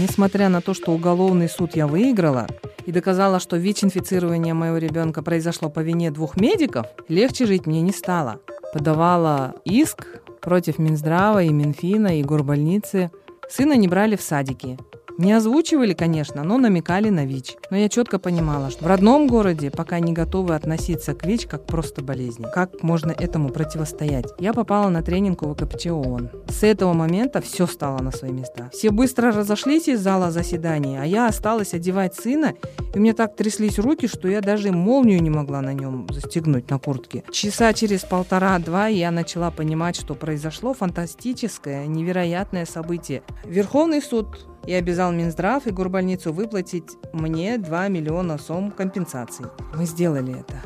[0.00, 2.46] несмотря на то, что уголовный суд я выиграла
[2.86, 7.92] и доказала, что ВИЧ-инфицирование моего ребенка произошло по вине двух медиков, легче жить мне не
[7.92, 8.40] стало.
[8.72, 10.06] Подавала иск
[10.40, 13.10] против Минздрава и Минфина и горбольницы.
[13.48, 14.78] Сына не брали в садики.
[15.20, 17.56] Не озвучивали, конечно, но намекали на ВИЧ.
[17.70, 21.66] Но я четко понимала, что в родном городе пока не готовы относиться к ВИЧ как
[21.66, 22.46] просто болезни.
[22.54, 24.24] Как можно этому противостоять?
[24.38, 26.30] Я попала на тренинг у ВКПЧ ООН.
[26.48, 28.70] С этого момента все стало на свои места.
[28.72, 32.54] Все быстро разошлись из зала заседаний, а я осталась одевать сына,
[32.94, 36.70] и у меня так тряслись руки, что я даже молнию не могла на нем застегнуть
[36.70, 37.24] на куртке.
[37.30, 43.22] Часа через полтора-два я начала понимать, что произошло фантастическое, невероятное событие.
[43.44, 49.46] Верховный суд и обязал Минздрав и горбольницу выплатить мне 2 миллиона сом компенсаций.
[49.74, 50.62] Мы сделали это.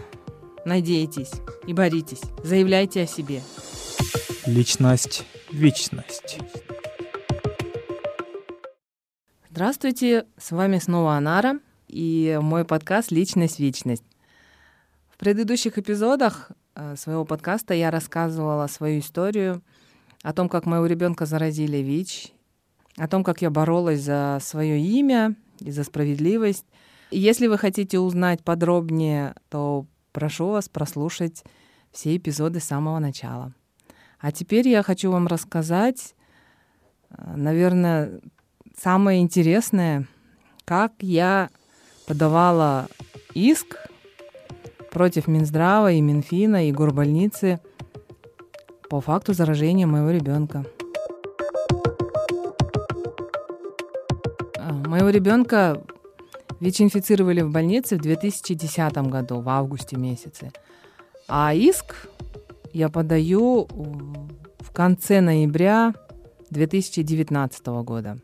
[0.65, 1.33] Надейтесь
[1.67, 2.23] и боритесь.
[2.43, 3.43] Заявляйте о себе.
[4.47, 6.39] Личность, вечность.
[9.51, 14.05] Здравствуйте, с вами снова Анара и мой подкаст «Личность, вечность».
[15.09, 19.62] В предыдущих эпизодах э, своего подкаста я рассказывала свою историю
[20.22, 22.34] о том, как моего ребенка заразили ВИЧ
[22.97, 26.64] о том, как я боролась за свое имя и за справедливость.
[27.11, 31.45] Если вы хотите узнать подробнее, то прошу вас прослушать
[31.92, 33.53] все эпизоды с самого начала.
[34.20, 36.15] А теперь я хочу вам рассказать,
[37.11, 38.20] э, наверное,
[38.77, 40.06] самое интересное,
[40.65, 41.50] как я
[42.06, 42.89] подавала
[43.34, 43.77] иск
[44.91, 47.61] против Минздрава и Минфина и горбольницы
[48.89, 50.65] по факту заражения моего ребенка.
[54.95, 55.83] Моего ребенка
[56.61, 60.53] ВИЧ-инфицировали в больнице в 2010 году, в августе месяце.
[61.27, 62.06] А иск
[62.73, 63.67] я подаю
[64.61, 65.95] в конце ноября
[66.50, 68.19] 2019 года.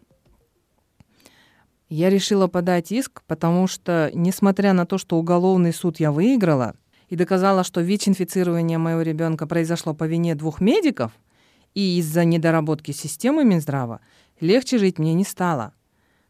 [1.88, 6.76] Я решила подать иск, потому что, несмотря на то, что уголовный суд я выиграла
[7.08, 11.10] и доказала, что ВИЧ-инфицирование моего ребенка произошло по вине двух медиков
[11.74, 14.00] и из-за недоработки системы Минздрава,
[14.38, 15.74] легче жить мне не стало–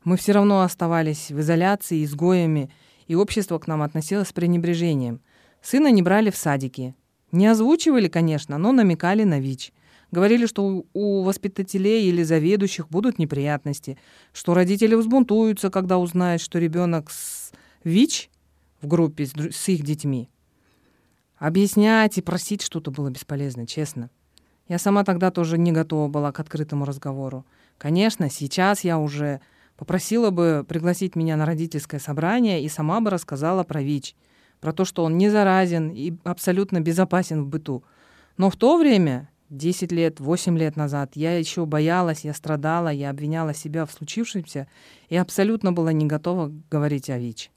[0.04, 2.70] мы все равно оставались в изоляции, изгоями,
[3.06, 5.20] и общество к нам относилось с пренебрежением.
[5.62, 6.94] Сына не брали в садики.
[7.32, 9.72] Не озвучивали, конечно, но намекали на ВИЧ.
[10.10, 13.98] Говорили, что у воспитателей или заведующих будут неприятности,
[14.32, 17.52] что родители взбунтуются, когда узнают, что ребенок с
[17.84, 18.30] ВИЧ
[18.80, 20.28] в группе с, с их детьми.
[21.38, 24.10] Объяснять и просить что-то было бесполезно, честно.
[24.68, 27.46] Я сама тогда тоже не готова была к открытому разговору.
[27.78, 29.40] Конечно, сейчас я уже
[29.80, 34.14] Попросила бы пригласить меня на родительское собрание и сама бы рассказала про ВИЧ,
[34.60, 37.82] про то, что он не заразен и абсолютно безопасен в быту.
[38.36, 43.08] Но в то время, 10 лет, 8 лет назад, я еще боялась, я страдала, я
[43.08, 44.68] обвиняла себя в случившемся
[45.08, 47.50] и абсолютно была не готова говорить о ВИЧ.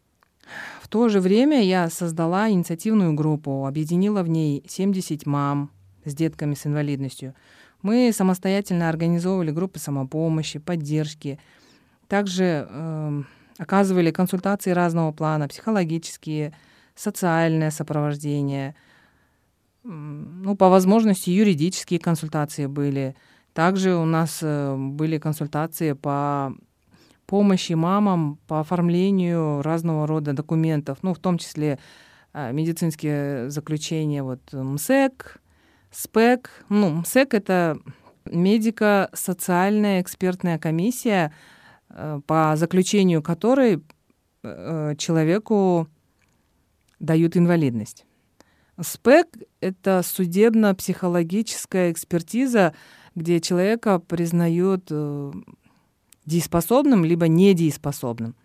[0.81, 5.71] В то же время я создала инициативную группу, объединила в ней 70 мам
[6.05, 7.35] с детками с инвалидностью.
[7.81, 11.37] Мы самостоятельно организовывали группы самопомощи, поддержки,
[12.13, 13.23] также э,
[13.57, 16.53] оказывали консультации разного плана, психологические,
[16.93, 18.75] социальное сопровождение,
[19.83, 23.15] ну, по возможности юридические консультации были.
[23.53, 26.53] Также у нас э, были консультации по
[27.25, 31.79] помощи мамам по оформлению разного рода документов, ну, в том числе
[32.33, 35.41] э, медицинские заключения, вот МСЭК,
[35.89, 36.51] СПЭК.
[36.69, 37.79] Ну, МСЭК— это
[38.25, 41.33] медико-социальная экспертная комиссия,
[42.25, 43.83] по заключению которой
[44.43, 45.87] э, человеку
[46.99, 48.05] дают инвалидность.
[48.81, 49.27] СПЭК—
[49.61, 52.73] это судебно-психологическая экспертиза,
[53.13, 55.31] где человека признают э,
[56.25, 58.35] дееспособным либо недееспособным.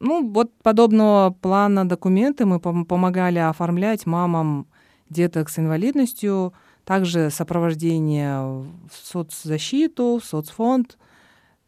[0.00, 4.66] Ну, вот подобного плана документы мы помогали оформлять мамам
[5.08, 6.52] деток с инвалидностью,
[6.84, 10.98] также сопровождение в соцзащиту, в соцфонд—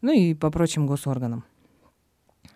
[0.02, 1.44] ну и по прочим госорганам.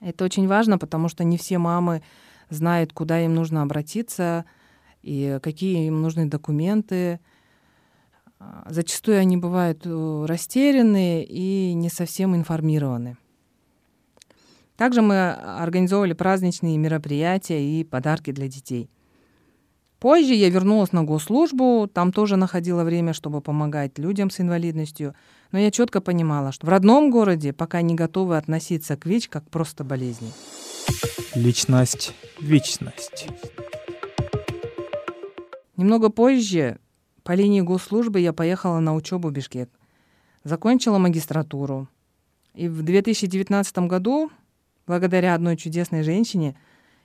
[0.00, 2.02] Это очень важно, потому что не все мамы
[2.50, 4.44] знают, куда им нужно обратиться
[5.02, 7.20] и какие им нужны документы.
[8.38, 13.16] А, зачастую они бывают э, растеряны и не совсем информированы.
[14.76, 18.90] Также мы организовывали праздничные мероприятия и подарки для детей.
[19.98, 25.14] Позже я вернулась на госслужбу, там тоже находила время, чтобы помогать людям с инвалидностью.
[25.52, 29.48] Но я четко понимала, что в родном городе пока не готовы относиться к ВИЧ как
[29.48, 30.32] просто болезни.
[31.34, 33.28] Личность, вечность.
[35.76, 36.78] Немного позже
[37.22, 39.68] по линии госслужбы я поехала на учебу в Бишкек.
[40.44, 41.88] Закончила магистратуру.
[42.54, 44.30] И в 2019 году,
[44.86, 46.56] благодаря одной чудесной женщине,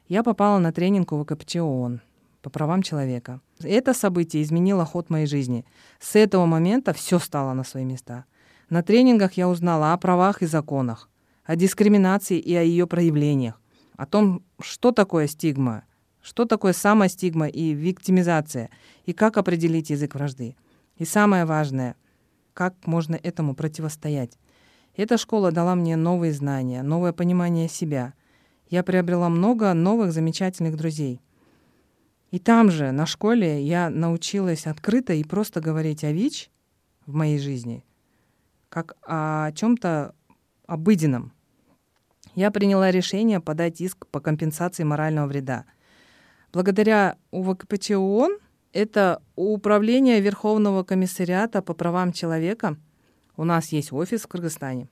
[0.07, 2.01] я попала на тренинг у ВКПЧ ООН
[2.41, 3.41] по правам человека.
[3.61, 5.65] Это событие изменило ход моей жизни.
[5.99, 8.25] С этого момента все стало на свои места.
[8.69, 11.09] На тренингах я узнала о правах и законах,
[11.43, 13.61] о дискриминации и о ее проявлениях,
[13.97, 15.83] о том, что такое стигма,
[16.21, 18.69] что такое самостигма и виктимизация,
[19.05, 20.55] и как определить язык вражды.
[20.97, 21.95] И самое важное,
[22.53, 24.38] как можно этому противостоять.
[24.95, 28.13] Эта школа дала мне новые знания, новое понимание себя.
[28.69, 31.21] Я приобрела много новых замечательных друзей.
[32.31, 36.49] И там же, на школе, я научилась открыто и просто говорить о ВИЧ
[37.05, 37.83] в моей жизни,
[38.69, 40.15] как о чем-то
[40.65, 41.33] обыденном.
[42.33, 45.65] Я приняла решение подать иск по компенсации морального вреда.
[46.53, 48.37] Благодаря УВКПЧ ООН
[48.71, 52.77] это Управление Верховного комиссариата по правам человека.
[53.35, 54.87] У нас есть офис в Кыргызстане.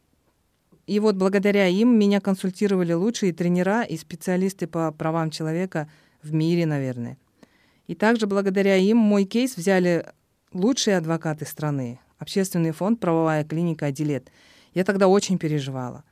[0.87, 5.89] И вот благодаря им меня консультировали лучшие тренера и специалисты по правам человека
[6.21, 7.17] в мире, наверное.
[7.89, 10.05] И также благодаря им мой кейс взяли
[10.53, 14.31] лучшие адвокаты страны, Общественный фонд «Правовая клиника Адилет».
[14.73, 16.03] Я тогда очень переживала,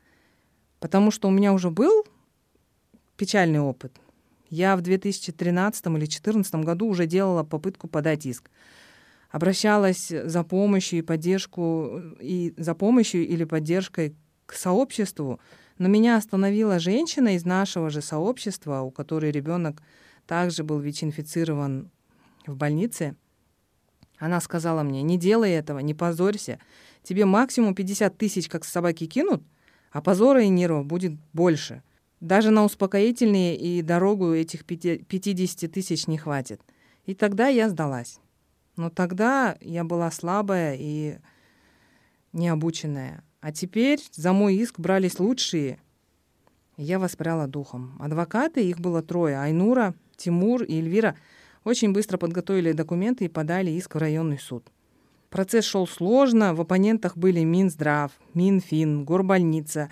[0.79, 2.05] потому что у меня уже был
[3.15, 3.93] печальный опыт–
[4.49, 8.49] я в 2013 или 2014 году уже делала попытку подать иск.
[9.29, 14.15] Обращалась за помощью и поддержку, и за помощью или поддержкой
[14.45, 15.39] к сообществу,
[15.77, 19.81] но меня остановила женщина из нашего же сообщества, у которой ребенок
[20.27, 21.89] также был ВИЧ-инфицирован
[22.45, 23.15] в больнице.
[24.17, 26.59] Она сказала мне, не делай этого, не позорься.
[27.03, 29.43] Тебе максимум 50 тысяч, как собаки кинут,
[29.91, 31.81] а позора и нервов будет больше.
[32.19, 36.61] Даже на успокоительные и дорогу этих 50 тысяч не хватит.
[37.05, 38.19] И тогда я сдалась.
[38.75, 41.17] Но тогда я была слабая и
[42.33, 43.23] необученная.
[43.39, 45.79] А теперь за мой иск брались лучшие.
[46.75, 47.95] я воспряла духом.
[47.99, 49.39] Адвокаты, их было трое.
[49.39, 51.15] Айнура, Тимур и Эльвира
[51.63, 54.65] очень быстро подготовили документы и подали иск в районный суд.
[55.29, 56.53] Процесс шел сложно.
[56.53, 59.89] В оппонентах были Минздрав, Минфин, Горбольница.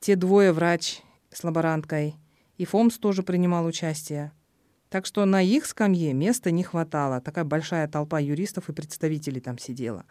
[0.00, 1.00] Те двое врач
[1.30, 2.16] с лаборанткой.
[2.58, 4.32] И Фомс тоже принимал участие.
[4.88, 7.20] Так что на их скамье места не хватало.
[7.20, 10.04] Такая большая толпа юристов и представителей там сидела.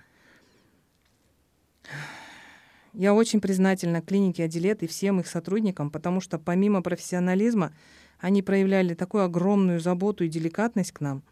[2.93, 7.73] Я очень признательна клинике Адилет и всем их сотрудникам, потому что помимо профессионализма
[8.19, 11.23] они проявляли такую огромную заботу и деликатность к нам.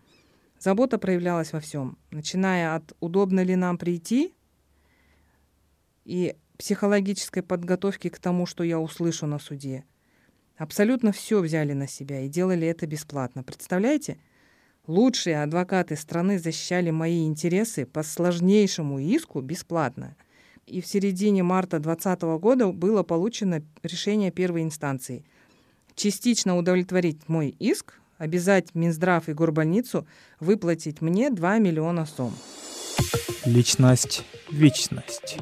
[0.59, 4.33] Забота проявлялась во всем, начиная от удобно ли нам прийти
[6.05, 9.83] и психологической подготовки к тому, что я услышу на суде.
[10.57, 13.43] Абсолютно все взяли на себя и делали это бесплатно.
[13.43, 14.17] Представляете?
[14.85, 20.15] Лучшие адвокаты страны защищали мои интересы по сложнейшему иску бесплатно.
[20.65, 25.25] И в середине марта 2020 года было получено решение первой инстанции.
[25.95, 30.07] Частично удовлетворить мой иск, обязать Минздрав и горбольницу
[30.39, 32.33] выплатить мне 2 миллиона сом.
[33.45, 35.37] Личность, вечность.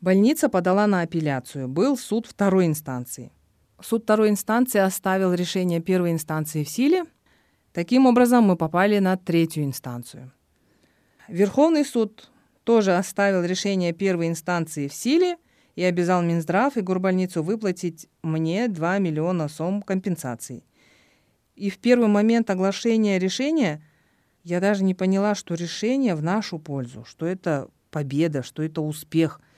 [0.00, 1.68] Больница подала на апелляцию.
[1.68, 3.32] Был суд второй инстанции.
[3.82, 7.04] Суд второй инстанции оставил решение первой инстанции в силе.
[7.72, 10.32] Таким образом, мы попали на третью инстанцию.
[11.28, 12.30] Верховный суд
[12.64, 15.36] тоже оставил решение первой инстанции в силе
[15.76, 20.64] и обязал Минздрав и горбольницу выплатить мне 2 миллиона сом компенсации.
[21.54, 23.82] И в первый момент оглашения решения
[24.42, 29.40] я даже не поняла, что решение в нашу пользу, что это победа, что это успех–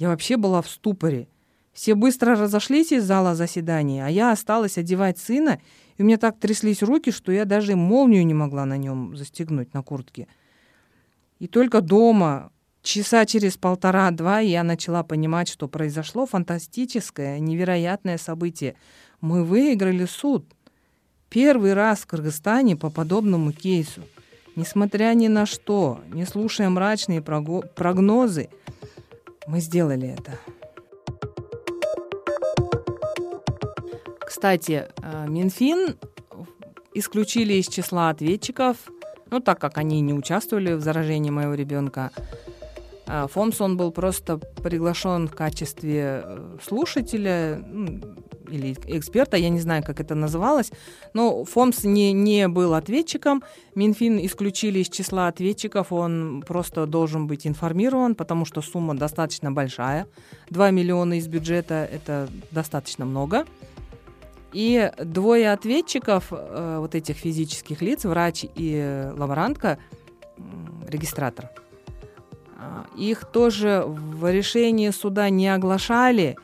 [0.00, 1.28] я вообще была в ступоре.
[1.74, 5.60] Все быстро разошлись из зала заседания, а я осталась одевать сына,
[5.98, 9.74] и у меня так тряслись руки, что я даже молнию не могла на нем застегнуть
[9.74, 10.26] на куртке.
[11.38, 12.50] И только дома,
[12.82, 18.74] часа через полтора-два, я начала понимать, что произошло фантастическое, невероятное событие.
[19.20, 20.44] Мы выиграли суд.
[21.28, 24.02] Первый раз в Кыргызстане по подобному кейсу.
[24.56, 28.48] Несмотря ни на что, не слушая мрачные прогнозы,
[29.46, 30.38] мы сделали это.
[34.20, 35.96] Кстати, э, Минфин
[36.94, 38.76] исключили из числа ответчиков,
[39.30, 42.10] ну, так как они не участвовали в заражении моего ребенка.
[43.10, 47.64] Э, Фомсон был просто приглашен в качестве э, слушателя,
[48.48, 50.72] или эксперта, я не знаю, как это называлось,
[51.14, 53.44] но ФОМС не, не был ответчиком,
[53.76, 60.06] Минфин исключили из числа ответчиков, он просто должен быть информирован, потому что сумма достаточно большая,
[60.50, 63.44] 2 миллиона из бюджета– это достаточно много.
[64.52, 69.78] И двое ответчиков, э, вот этих физических лиц, врач и лаборантка,
[70.88, 71.69] регистратор, А,
[72.96, 76.36] их тоже в решении суда не оглашали.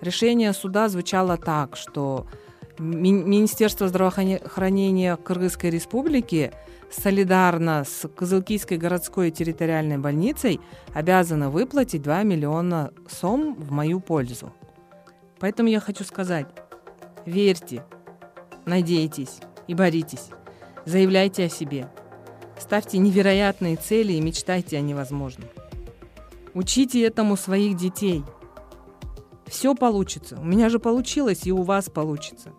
[0.00, 2.26] Решение суда звучало так, что
[2.78, 6.52] Министерство здравоохранения Кыргызской Республики
[6.90, 10.60] солидарно с Кызылкийской городской территориальной больницей
[10.94, 14.52] обязано выплатить 2 миллиона сом в мою пользу.
[15.38, 16.46] Поэтому я хочу сказать,
[17.26, 17.84] верьте,
[18.64, 20.28] надейтесь и боритесь,
[20.84, 21.88] заявляйте о себе,
[22.58, 25.48] ставьте невероятные цели и мечтайте о невозможном.
[26.54, 28.24] Учите этому своих детей.
[29.46, 30.38] Все получится.
[30.40, 32.52] У меня же получилось, и у вас получится.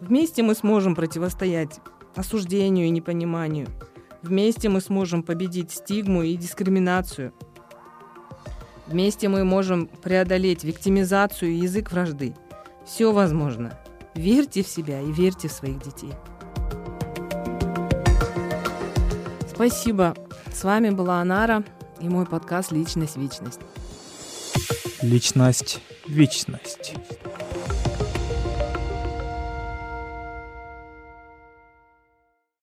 [0.00, 1.80] Вместе мы сможем противостоять
[2.14, 3.68] осуждению и непониманию.
[4.22, 7.32] Вместе мы сможем победить стигму и дискриминацию.
[8.86, 12.34] Вместе мы можем преодолеть виктимизацию и язык вражды.
[12.86, 13.78] Все возможно.
[14.14, 16.12] Верьте в себя и верьте в своих детей.
[19.48, 20.14] Спасибо.
[20.52, 21.64] С вами была Анара
[22.04, 23.16] и мой подкаст «Личность.
[23.16, 23.60] Вечность».
[25.02, 25.80] Личность.
[26.06, 26.94] Вечность.